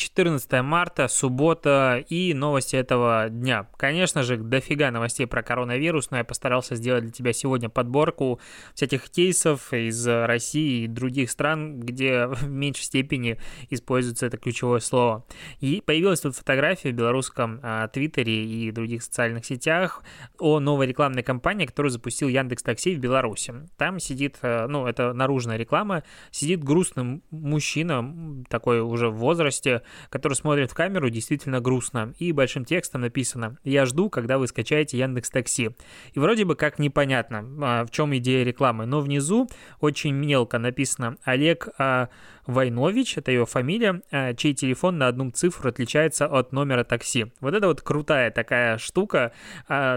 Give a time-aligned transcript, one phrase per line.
[0.00, 3.68] 14 марта, суббота и новости этого дня.
[3.76, 8.40] Конечно же, дофига новостей про коронавирус, но я постарался сделать для тебя сегодня подборку
[8.74, 15.26] всяких кейсов из России и других стран, где в меньшей степени используется это ключевое слово.
[15.60, 20.02] И появилась тут фотография в белорусском а, твиттере и других социальных сетях
[20.38, 23.52] о новой рекламной кампании, которую запустил Яндекс Такси в Беларуси.
[23.76, 30.34] Там сидит, а, ну, это наружная реклама, сидит грустный мужчина, такой уже в возрасте, который
[30.34, 32.14] смотрит в камеру, действительно грустно.
[32.18, 35.70] И большим текстом написано «Я жду, когда вы скачаете Яндекс Такси».
[36.12, 39.48] И вроде бы как непонятно, а, в чем идея рекламы, но внизу
[39.80, 42.08] очень мелко написано «Олег а,
[42.46, 47.26] Войнович, это его фамилия, а, чей телефон на одну цифру отличается от номера такси.
[47.40, 49.32] Вот это вот крутая такая штука.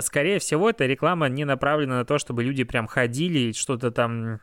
[0.02, 4.40] Скорее всего, эта реклама не направлена на то, чтобы люди прям ходили и что-то там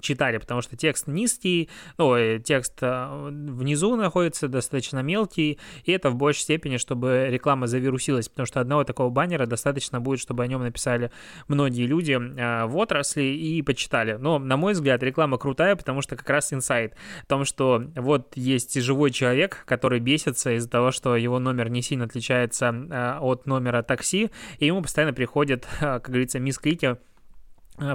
[0.00, 6.16] читали, потому что текст низкий, ну, текст э, внизу находится достаточно мелкий, и это в
[6.16, 10.62] большей степени, чтобы реклама завирусилась, потому что одного такого баннера достаточно будет, чтобы о нем
[10.62, 11.10] написали
[11.48, 14.14] многие люди э, в отрасли и почитали.
[14.14, 18.36] Но, на мой взгляд, реклама крутая, потому что как раз инсайт в том, что вот
[18.36, 23.46] есть живой человек, который бесится из-за того, что его номер не сильно отличается э, от
[23.46, 26.98] номера такси, и ему постоянно приходят, как говорится, мисс-клики а,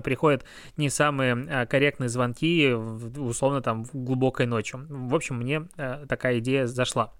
[0.03, 0.45] приходят
[0.78, 4.86] не самые а, корректные звонки, условно, там, глубокой ночью.
[4.89, 7.14] В общем, мне а, такая идея зашла.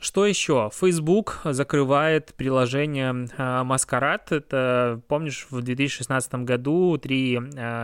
[0.00, 0.70] Что еще?
[0.74, 4.32] Facebook закрывает приложение Маскарад.
[4.32, 7.38] Это, помнишь, в 2016 году три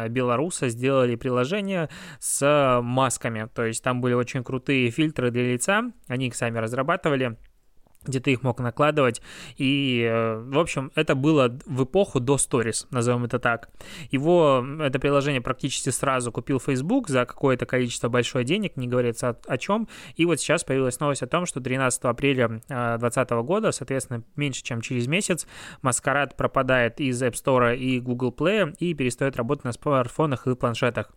[0.09, 3.49] белоруса сделали приложение с масками.
[3.55, 5.93] То есть там были очень крутые фильтры для лица.
[6.09, 7.39] Они их сами разрабатывали
[8.05, 9.21] где ты их мог накладывать.
[9.57, 13.71] И, э, в общем, это было в эпоху до Stories, назовем это так.
[14.11, 19.37] Его, это приложение практически сразу купил Facebook за какое-то количество большое денег, не говорится о,
[19.47, 19.89] о чем.
[20.17, 24.63] И вот сейчас появилась новость о том, что 13 апреля 2020 э, года, соответственно, меньше
[24.63, 25.47] чем через месяц,
[25.83, 31.11] Маскарад пропадает из App Store и Google Play и перестает работать на смартфонах и планшетах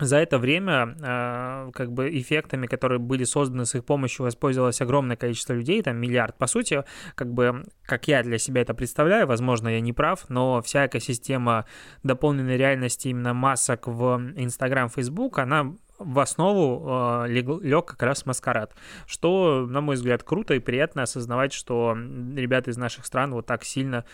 [0.00, 5.16] за это время э, как бы эффектами, которые были созданы с их помощью, воспользовалось огромное
[5.16, 6.36] количество людей, там миллиард.
[6.36, 6.84] По сути,
[7.14, 11.66] как бы, как я для себя это представляю, возможно, я не прав, но вся экосистема
[12.02, 18.24] дополненной реальности именно масок в Instagram, Facebook, она в основу э, лег, лег как раз
[18.24, 18.74] маскарад,
[19.06, 23.64] что, на мой взгляд, круто и приятно осознавать, что ребята из наших стран вот так
[23.64, 24.04] сильно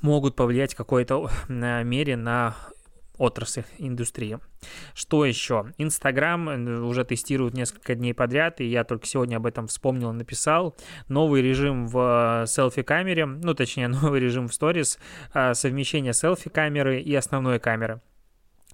[0.00, 2.56] могут повлиять в какой-то э, мере на
[3.18, 4.38] отрасль индустрии.
[4.94, 5.66] Что еще?
[5.78, 10.14] Инстаграм э, уже тестируют несколько дней подряд, и я только сегодня об этом вспомнил и
[10.14, 10.76] написал.
[11.08, 14.98] Новый режим в э, селфи-камере, ну, точнее, новый режим в сторис,
[15.34, 18.00] э, совмещение селфи-камеры и основной камеры.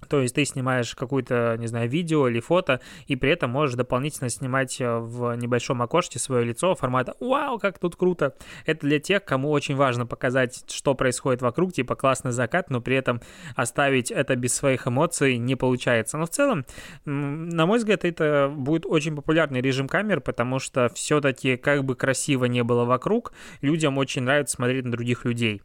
[0.07, 4.29] То есть ты снимаешь какое-то, не знаю, видео или фото, и при этом можешь дополнительно
[4.29, 8.35] снимать э, в небольшом окошке свое лицо формата «Вау, как тут круто!».
[8.65, 12.95] Это для тех, кому очень важно показать, что происходит вокруг, типа классный закат, но при
[12.95, 13.21] этом
[13.55, 16.17] оставить это без своих эмоций не получается.
[16.17, 16.65] Но в целом,
[17.05, 22.45] на мой взгляд, это будет очень популярный режим камер, потому что все-таки, как бы красиво
[22.45, 25.61] не было вокруг, людям очень нравится смотреть на других людей.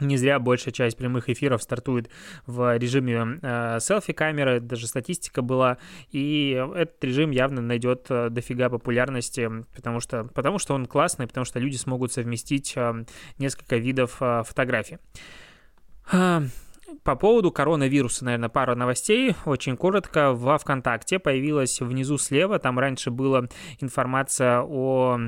[0.00, 2.10] Не зря большая часть прямых эфиров стартует
[2.46, 5.78] в режиме э, селфи-камеры, даже статистика была,
[6.10, 11.44] и этот режим явно найдет э, дофига популярности, потому что, потому что он классный, потому
[11.44, 13.04] что люди смогут совместить э,
[13.38, 14.98] несколько видов э, фотографий.
[16.10, 16.42] А,
[17.02, 19.34] по поводу коронавируса, наверное, пара новостей.
[19.44, 20.32] Очень коротко.
[20.32, 23.48] Во ВКонтакте появилась внизу слева, там раньше была
[23.80, 25.18] информация о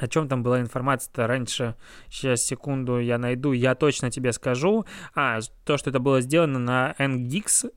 [0.00, 1.76] о чем там была информация-то раньше?
[2.08, 4.86] Сейчас, секунду, я найду, я точно тебе скажу.
[5.14, 7.70] А, то, что это было сделано на NGX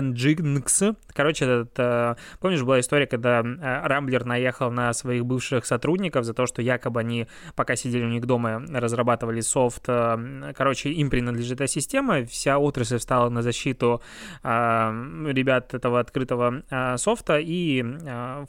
[0.00, 0.96] Nginx.
[1.12, 6.34] Короче, этот, э, помнишь, была история, когда э, Рамблер наехал на своих бывших сотрудников за
[6.34, 9.84] то, что якобы они, пока сидели у них дома, разрабатывали софт.
[9.88, 14.02] Э, короче, им принадлежит эта система, вся отрасль встала на защиту
[14.42, 16.62] ребят этого открытого
[16.96, 17.82] софта, и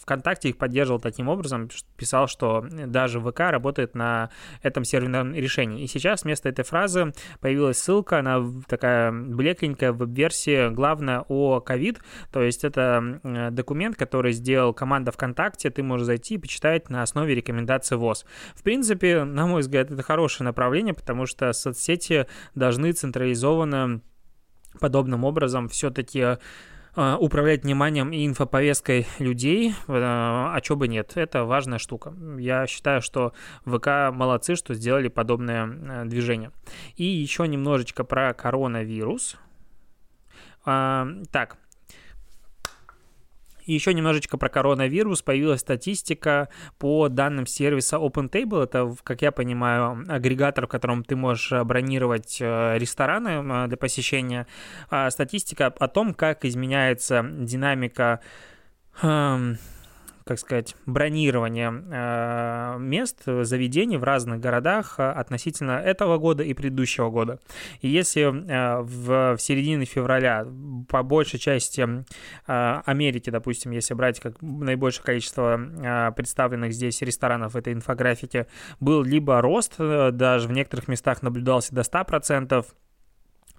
[0.02, 4.30] ВКонтакте их поддерживал таким образом, писал, что даже ВК работает на
[4.62, 5.84] этом серверном решении.
[5.84, 12.00] И сейчас вместо этой фразы появилась ссылка, она такая блекленькая веб-версия, главное о ковид,
[12.32, 13.20] то есть это
[13.52, 18.26] документ, который сделал команда ВКонтакте, ты можешь зайти и почитать на основе рекомендаций ВОЗ.
[18.56, 24.02] В принципе, на мой взгляд, это хорошее направление, потому что соцсети должны централизованно
[24.80, 26.20] подобным образом все-таки
[26.96, 32.14] э, управлять вниманием и инфоповесткой людей, э, а чё бы нет, это важная штука.
[32.38, 33.34] Я считаю, что
[33.66, 36.52] ВК молодцы, что сделали подобное э, движение.
[36.96, 39.38] И еще немножечко про коронавирус.
[40.66, 41.58] Так,
[43.66, 45.22] еще немножечко про коронавирус.
[45.22, 48.64] Появилась статистика по данным сервиса OpenTable.
[48.64, 54.48] Это, как я понимаю, агрегатор, в котором ты можешь бронировать э, рестораны э, для посещения.
[54.90, 58.22] А статистика о том, как изменяется динамика
[60.26, 67.12] как сказать, бронирование э, мест, заведений в разных городах э, относительно этого года и предыдущего
[67.12, 67.40] года.
[67.82, 70.48] И если э, в, в середине февраля
[70.90, 71.86] по большей части
[72.46, 78.48] Америки, допустим, если брать как наибольшее количество представленных здесь ресторанов в этой инфографике,
[78.80, 82.66] был либо рост, даже в некоторых местах наблюдался до 100%,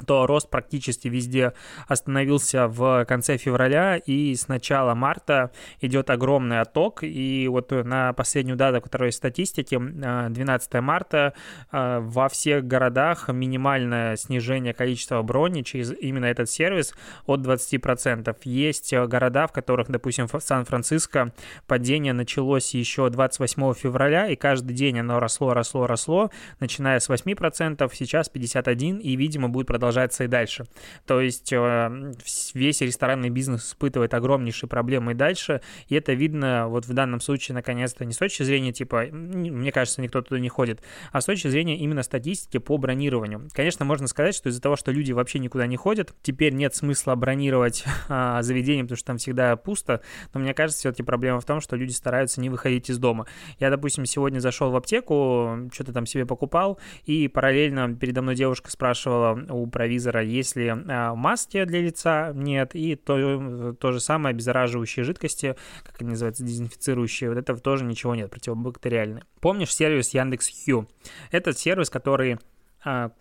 [0.05, 1.53] то рост практически везде
[1.89, 5.51] остановился в конце февраля, и с начала марта
[5.81, 11.35] идет огромный отток, и вот на последнюю дату, которая есть статистики, 12 марта,
[11.73, 16.95] э, во всех городах минимальное снижение количества брони через именно этот сервис
[17.27, 18.37] от 20%.
[18.45, 21.33] Есть города, в которых, допустим, в Сан-Франциско
[21.67, 27.91] падение началось еще 28 февраля, и каждый день оно росло, росло, росло, начиная с 8%,
[27.95, 30.65] сейчас 51%, и, видимо, будет продолжаться продолжается и дальше.
[31.07, 32.13] То есть э,
[32.55, 37.55] весь ресторанный бизнес испытывает огромнейшие проблемы и дальше, и это видно вот в данном случае
[37.55, 41.47] наконец-то не с точки зрения типа, мне кажется, никто туда не ходит, а с точки
[41.47, 43.49] зрения именно статистики по бронированию.
[43.53, 47.15] Конечно, можно сказать, что из-за того, что люди вообще никуда не ходят, теперь нет смысла
[47.15, 50.01] бронировать а, заведение, потому что там всегда пусто,
[50.35, 53.27] но мне кажется, все-таки проблема в том, что люди стараются не выходить из дома.
[53.61, 58.71] Я, допустим, сегодня зашел в аптеку, что-то там себе покупал, и параллельно передо мной девушка
[58.71, 65.05] спрашивала у провизора, если а, маски для лица нет, и то, то же самое обеззараживающие
[65.05, 69.25] жидкости, как они называются, дезинфицирующие, вот этого тоже ничего нет, противобактериальные.
[69.41, 70.89] Помнишь сервис Яндекс.Хью?
[71.31, 72.39] Этот сервис, который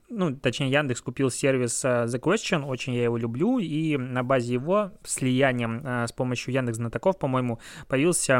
[0.09, 4.53] ну, точнее, Яндекс купил сервис а, The Question, очень я его люблю, и на базе
[4.53, 8.39] его слиянием с помощью Яндекс Знатоков, по-моему, появился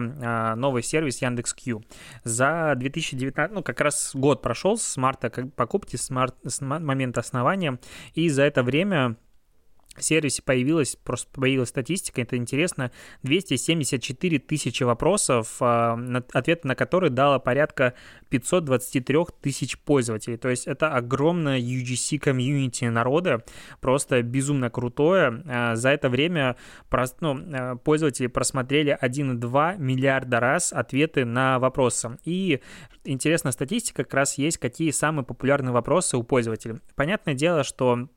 [0.55, 1.83] новый сервис Яндекс.Кью.
[2.23, 7.79] За 2019, ну, как раз год прошел с марта покупки, с, март, с момента основания,
[8.13, 9.17] и за это время
[10.03, 12.91] сервисе появилась, просто появилась статистика, это интересно,
[13.23, 15.97] 274 тысячи вопросов, а,
[16.33, 17.93] ответ на которые дало порядка
[18.29, 20.37] 523 тысяч пользователей.
[20.37, 23.43] То есть это огромное UGC комьюнити народа,
[23.81, 25.43] просто безумно крутое.
[25.47, 26.55] А, за это время
[27.21, 32.17] ну, а, пользователи просмотрели 1,2 миллиарда раз ответы на вопросы.
[32.25, 32.61] И
[33.03, 36.79] интересная статистика как раз есть, какие самые популярные вопросы у пользователей.
[36.95, 38.07] Понятное дело, что а,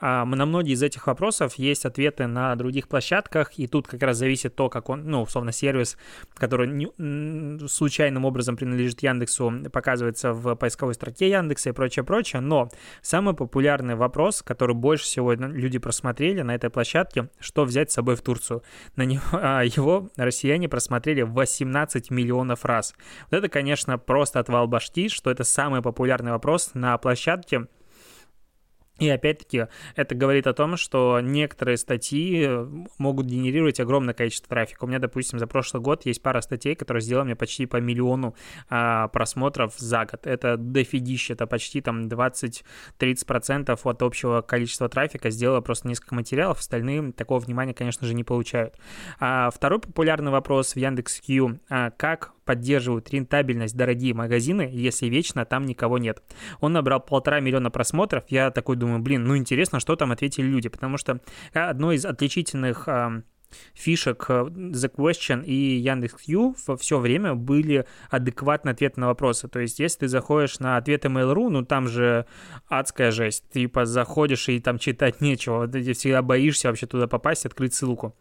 [0.00, 4.54] на многие из этих вопросов есть ответы на других площадках, и тут как раз зависит
[4.54, 5.96] то, как он, ну, условно, сервис,
[6.34, 12.40] который не, случайным образом принадлежит Яндексу, показывается в поисковой строке Яндекса и прочее, прочее.
[12.40, 12.68] Но
[13.02, 18.16] самый популярный вопрос, который больше всего люди просмотрели на этой площадке, что взять с собой
[18.16, 18.62] в Турцию.
[18.96, 22.94] На него, а, его россияне просмотрели 18 миллионов раз.
[23.30, 27.66] Вот это, конечно, просто отвал башки, что это самый популярный вопрос на площадке,
[28.98, 32.66] и опять-таки это говорит о том, что некоторые статьи э,
[32.96, 34.84] могут генерировать огромное количество трафика.
[34.84, 38.34] У меня, допустим, за прошлый год есть пара статей, которые сделали мне почти по миллиону
[38.70, 40.26] а, просмотров за год.
[40.26, 47.12] Это дофигище, это почти там 20-30% от общего количества трафика сделала просто несколько материалов, остальные
[47.12, 48.76] такого внимания, конечно же, не получают.
[49.20, 55.66] А второй популярный вопрос в Яндекс.Кью а,– как поддерживают рентабельность дорогие магазины, если вечно там
[55.66, 56.22] никого нет.
[56.60, 58.24] Он набрал полтора миллиона просмотров.
[58.28, 61.20] Я такой думаю, блин, ну интересно, что там ответили люди, потому что
[61.52, 62.88] одно из отличительных
[63.74, 69.48] фишек э, The Question и Яндекс.Ю во все время были адекватные ответы на вопросы.
[69.48, 72.26] То есть, если ты заходишь на ответы Mail.ru, ну там же
[72.68, 73.44] адская жесть.
[73.52, 75.66] Ты типа заходишь и там читать нечего.
[75.66, 78.14] Ты всегда боишься вообще туда попасть, открыть ссылку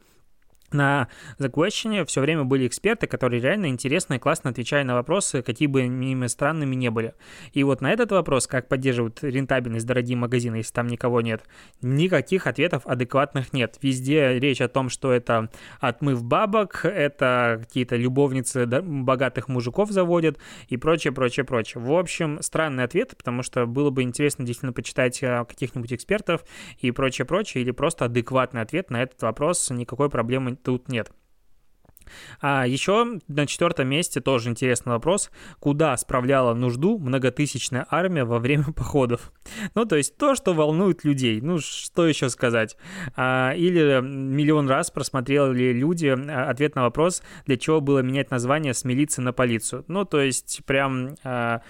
[0.72, 1.08] на
[1.40, 5.82] Question все время были эксперты, которые реально интересно и классно отвечали на вопросы, какие бы
[5.84, 7.14] ими странными не были.
[7.54, 11.44] И вот на этот вопрос, как поддерживают рентабельность дорогие магазины, если там никого нет,
[11.82, 13.78] никаких ответов адекватных нет.
[13.82, 20.78] Везде речь о том, что это отмыв бабок, это какие-то любовницы богатых мужиков заводят и
[20.78, 21.82] прочее, прочее, прочее.
[21.82, 26.44] В общем, странный ответ, потому что было бы интересно действительно почитать э, каких-нибудь экспертов
[26.80, 31.12] и прочее, прочее, или просто адекватный ответ на этот вопрос, никакой проблемы тут нет.
[32.42, 38.66] А еще на четвертом месте тоже интересный вопрос, куда справляла нужду многотысячная армия во время
[38.76, 39.32] походов?
[39.74, 41.42] Ну, то есть то, что волнует людей.
[41.42, 42.78] Ну, что еще сказать?
[43.16, 48.74] А, или миллион раз просмотрели люди а, ответ на вопрос, для чего было менять название
[48.74, 49.86] с милиции на полицию.
[49.88, 51.16] Ну, то есть прям...
[51.24, 51.62] А,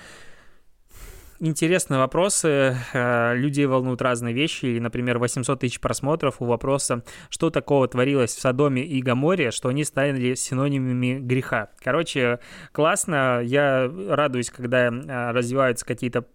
[1.39, 2.77] интересные вопросы.
[2.93, 4.65] Э, людей волнуют разные вещи.
[4.65, 9.69] И, например, 800 тысяч просмотров у вопроса, что такого творилось в Содоме и Гаморе, что
[9.69, 11.69] они стали синонимами греха.
[11.79, 12.39] Короче,
[12.71, 13.41] классно.
[13.43, 16.25] Я радуюсь, когда э, развиваются какие-то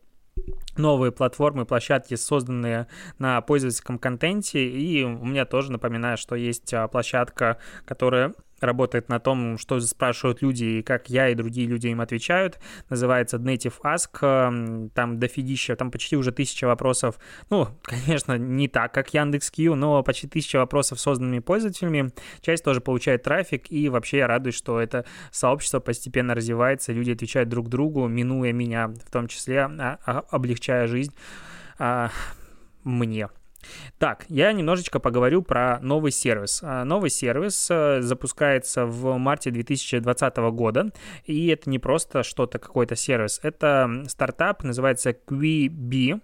[0.76, 2.86] новые платформы, площадки, созданные
[3.18, 4.66] на пользовательском контенте.
[4.66, 10.42] И у меня тоже напоминаю, что есть а, площадка, которая работает на том, что спрашивают
[10.42, 12.58] люди, и как я и другие люди им отвечают.
[12.88, 14.90] Называется Native Ask.
[14.94, 17.18] Там дофигища, там почти уже тысяча вопросов.
[17.50, 22.12] Ну, конечно, не так, как Яндекс.Кью, но почти тысяча вопросов созданными пользователями.
[22.40, 27.48] Часть тоже получает трафик, и вообще я радуюсь, что это сообщество постепенно развивается, люди отвечают
[27.48, 31.14] друг другу, минуя меня, в том числе а, а, облегчая жизнь
[31.78, 32.10] а,
[32.84, 33.28] мне.
[33.98, 36.60] Так, я немножечко поговорю про новый сервис.
[36.62, 40.90] А, новый сервис э, запускается в марте 2020 года,
[41.24, 46.20] и это не просто что-то, какой-то сервис, это стартап, называется Quibi,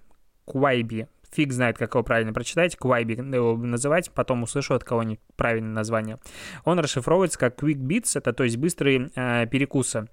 [0.46, 5.72] Quibi, фиг знает, как его правильно прочитать, Quibi его называть, потом услышу от кого-нибудь правильное
[5.72, 6.18] название.
[6.64, 10.06] Он расшифровывается как Quick Bits, это то есть быстрые э, перекусы.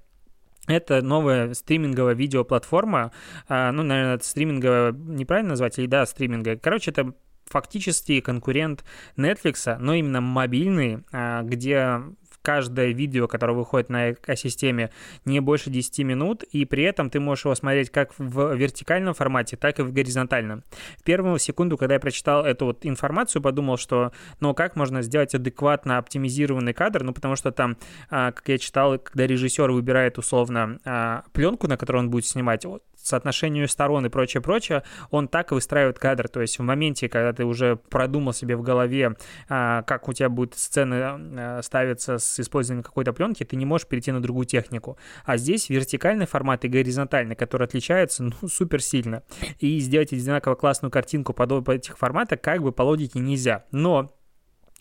[0.68, 3.12] Это новая стриминговая видеоплатформа.
[3.50, 6.58] А, ну, наверное, это стриминговая неправильно назвать, или да, стриминговая.
[6.58, 7.14] Короче, это
[7.46, 8.86] фактически конкурент
[9.18, 12.02] Netflix, но именно мобильный, а, где
[12.44, 14.92] каждое видео, которое выходит на экосистеме,
[15.26, 19.58] не больше 10 минут, и при этом ты можешь его смотреть как в вертикальном формате,
[19.58, 20.64] так и в горизонтальном.
[21.00, 25.34] В первую секунду, когда я прочитал эту вот информацию, подумал, что, ну, как можно сделать
[25.34, 27.78] адекватно оптимизированный кадр, ну, потому что там,
[28.10, 32.66] а, как я читал, когда режиссер выбирает условно а, пленку, на которой он будет снимать,
[33.04, 36.28] соотношению сторон и прочее, прочее, он так и выстраивает кадр.
[36.28, 39.16] То есть в моменте, когда ты уже продумал себе в голове,
[39.50, 43.88] а, как у тебя будет сцены а, ставиться с использованием какой-то пленки, ты не можешь
[43.88, 44.98] перейти на другую технику.
[45.26, 49.24] А здесь вертикальный формат и горизонтальный, которые отличаются ну, супер сильно.
[49.60, 53.66] И сделать одинаково классную картинку под оба этих формата как бы по логике нельзя.
[53.72, 54.12] Но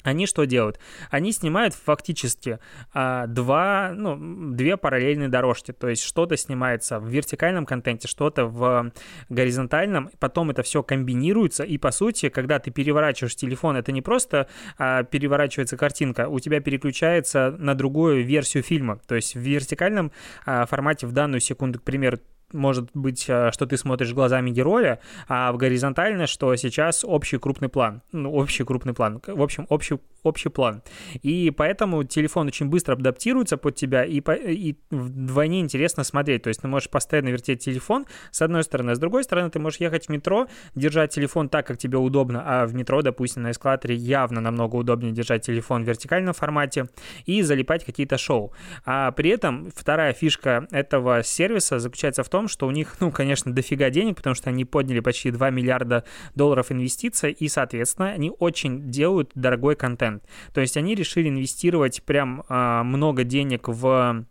[0.02, 0.78] они что делают?
[1.10, 2.58] Они снимают фактически
[2.92, 8.92] а, два, ну, две параллельные дорожки, то есть что-то снимается в вертикальном контенте, что-то в
[9.28, 14.48] горизонтальном, потом это все комбинируется, и по сути, когда ты переворачиваешь телефон, это не просто
[14.78, 20.12] а, переворачивается картинка, у тебя переключается на другую версию фильма, то есть в вертикальном
[20.46, 22.18] а, формате в данную секунду, к примеру,
[22.52, 27.68] может быть, э, что ты смотришь глазами героя, а в горизонтально, что сейчас общий крупный
[27.68, 28.02] план.
[28.12, 29.20] Ну, общий крупный план.
[29.26, 30.82] В общем, общий, общий план.
[31.22, 36.42] И поэтому телефон очень быстро адаптируется под тебя, и, по, и вдвойне интересно смотреть.
[36.42, 39.58] То есть ты можешь постоянно вертеть телефон, с одной стороны, а с другой стороны ты
[39.58, 43.50] можешь ехать в метро, держать телефон так, как тебе удобно, а в метро, допустим, на
[43.50, 46.88] эскалаторе явно намного удобнее держать телефон в вертикальном формате
[47.26, 48.52] и залипать какие-то шоу.
[48.84, 53.52] А при этом вторая фишка этого сервиса заключается в том, что у них, ну, конечно,
[53.52, 58.90] дофига денег, потому что они подняли почти 2 миллиарда долларов инвестиций, и, соответственно, они очень
[58.90, 60.11] делают дорогой контент.
[60.52, 64.24] То есть они решили инвестировать прям а, много денег в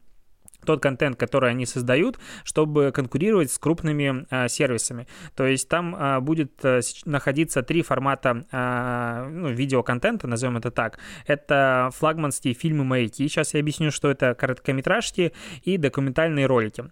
[0.65, 5.07] тот контент, который они создают, чтобы конкурировать с крупными а, сервисами.
[5.35, 10.99] То есть там а, будет а, находиться три формата а, ну, видеоконтента, назовем это так.
[11.25, 13.27] Это флагманские фильмы маяки.
[13.27, 15.33] Сейчас я объясню, что это короткометражки
[15.63, 16.85] и документальные ролики.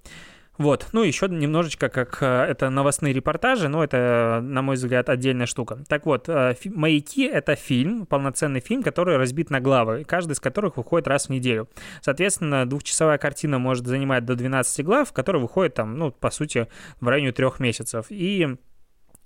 [0.59, 5.45] Вот, ну еще немножечко как э, это новостные репортажи, но это, на мой взгляд, отдельная
[5.45, 5.79] штука.
[5.87, 10.75] Так вот, э, «Маяки»— это фильм, полноценный фильм, который разбит на главы, каждый из которых
[10.75, 11.69] выходит раз в неделю.
[12.01, 16.67] Соответственно, двухчасовая картина может занимать до 12 глав, которые выходят там, ну, по сути,
[16.99, 18.07] в районе трех месяцев.
[18.09, 18.57] И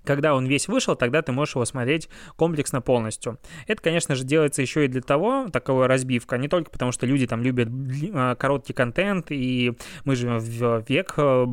[0.03, 3.39] когда он весь вышел, тогда ты можешь его смотреть комплексно полностью.
[3.67, 7.27] Это, конечно же, делается еще и для того, такого разбивка, не только потому, что люди
[7.27, 7.69] там любят
[8.13, 9.74] а, короткий контент, и
[10.05, 11.45] мы живем в век э,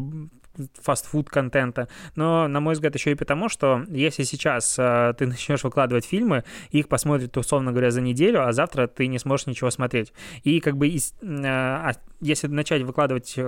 [0.81, 5.65] фастфуд контента, но, на мой взгляд, еще и потому, что если сейчас э, ты начнешь
[5.65, 10.13] выкладывать фильмы, их посмотрят, условно говоря, за неделю, а завтра ты не сможешь ничего смотреть.
[10.43, 13.39] И как бы, из, э, а если начать выкладывать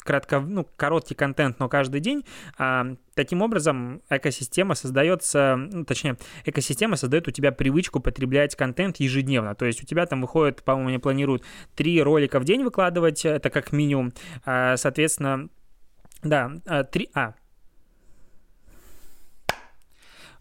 [0.00, 2.24] кратко, ну, короткий контент, но каждый день.
[2.58, 9.54] А, таким образом, экосистема создается, ну, точнее, экосистема создает у тебя привычку потреблять контент ежедневно.
[9.54, 13.50] То есть у тебя там выходит, по-моему, они планируют три ролика в день выкладывать, это
[13.50, 14.12] как минимум.
[14.44, 15.48] А, соответственно,
[16.22, 17.10] да, а, три...
[17.14, 17.34] А,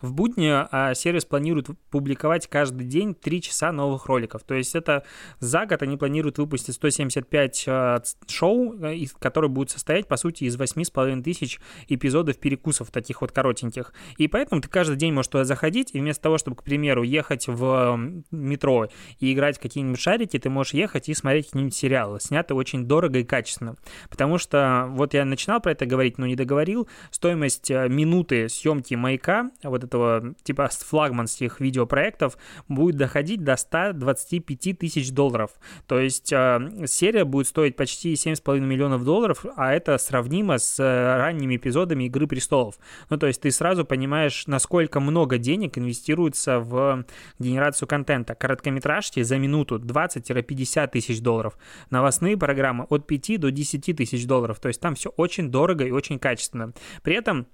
[0.01, 4.43] В будни а, сервис планирует публиковать каждый день 3 часа новых роликов.
[4.43, 5.03] То есть это
[5.39, 10.57] за год они планируют выпустить 175 а, шоу, э, которые будут состоять, по сути, из
[10.57, 13.93] 8,5 тысяч эпизодов перекусов таких вот коротеньких.
[14.17, 17.47] И поэтому ты каждый день можешь туда заходить, и вместо того, чтобы, к примеру, ехать
[17.47, 17.99] в
[18.31, 18.87] метро
[19.19, 23.23] и играть какие-нибудь шарики, ты можешь ехать и смотреть какие-нибудь сериалы, снятые очень дорого и
[23.23, 23.75] качественно.
[24.09, 28.95] Потому что, вот я начинал про это говорить, но не договорил, стоимость э, минуты съемки
[28.95, 35.51] маяка, вот этого типа флагманских видеопроектов, будет доходить до 125 тысяч долларов.
[35.88, 41.17] То есть э, серия будет стоить почти 7,5 миллионов долларов, а это сравнимо с э,
[41.17, 42.75] ранними эпизодами «Игры престолов».
[43.10, 47.05] Ну, то есть ты сразу понимаешь, насколько много денег инвестируется в
[47.39, 48.36] генерацию контента.
[48.36, 51.58] Короткометражки за минуту 20-50 тысяч долларов.
[51.89, 54.60] Новостные программы от 5 до 10 тысяч долларов.
[54.60, 56.74] То есть там все очень дорого и очень качественно.
[57.01, 57.48] При этом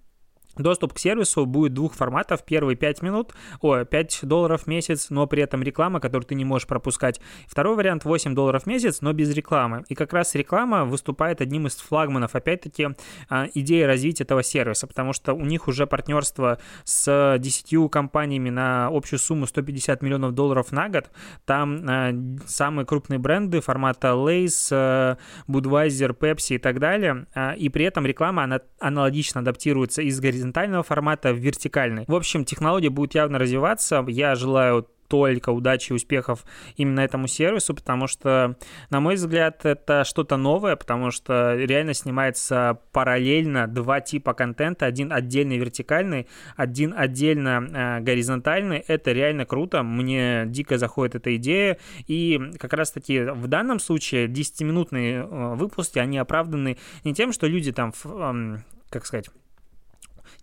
[0.58, 2.44] Доступ к сервису будет двух форматов.
[2.46, 6.46] Первый 5 минут, о, 5 долларов в месяц, но при этом реклама, которую ты не
[6.46, 7.20] можешь пропускать.
[7.48, 9.84] Второй вариант 8 долларов в месяц, но без рекламы.
[9.90, 12.90] И как раз реклама выступает одним из флагманов, опять-таки,
[13.30, 18.88] а, идеи развития этого сервиса, потому что у них уже партнерство с 10 компаниями на
[18.88, 21.12] общую сумму 150 миллионов долларов на год.
[21.46, 22.14] Там а,
[22.48, 27.28] самые крупные бренды формата Lay's, а, Budweiser, Pepsi и так далее.
[27.58, 32.06] И при этом реклама, она аналогично адаптируется из горизонтальной горизонтального формата в вертикальный.
[32.08, 34.06] В общем, технология будет явно развиваться.
[34.08, 36.44] Я желаю только удачи и успехов
[36.78, 38.58] именно этому сервису, потому что,
[38.90, 45.14] на мой взгляд, это что-то новое, потому что реально снимается параллельно два типа контента, один
[45.14, 48.80] отдельный вертикальный, один отдельно э, горизонтальный.
[48.80, 55.22] Это реально круто, мне дико заходит эта идея, и как раз-таки в данном случае 10-минутные
[55.22, 58.58] э, выпуски, они оправданы не тем, что люди там, э,
[58.90, 59.30] как сказать,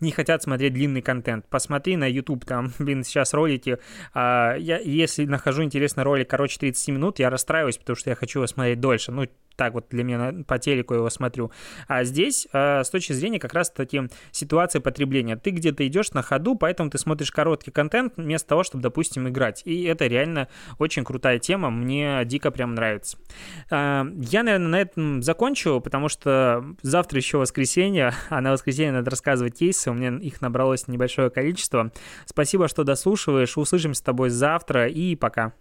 [0.01, 1.47] не хотят смотреть длинный контент.
[1.49, 3.79] Посмотри на YouTube, там, блин, сейчас ролики.
[4.15, 8.41] А, я, если нахожу интересный ролик, короче, 30 минут, я расстраиваюсь, потому что я хочу
[8.41, 9.13] его смотреть дольше.
[9.13, 9.27] Ну,
[9.62, 11.52] так вот для меня по телеку его смотрю.
[11.87, 15.37] А здесь э, с точки зрения как раз-таки ситуации потребления.
[15.37, 19.62] Ты где-то идешь на ходу, поэтому ты смотришь короткий контент вместо того, чтобы, допустим, играть.
[19.64, 20.49] И это реально
[20.81, 23.19] очень крутая тема, мне дико прям нравится.
[23.71, 29.13] Э, я, наверное, на этом закончу, потому что завтра еще воскресенье, а на воскресенье надо
[29.13, 31.93] рассказывать кейсы, у меня их набралось небольшое количество.
[32.26, 35.52] Спасибо, что дослушиваешь, услышимся с тобой завтра и пока.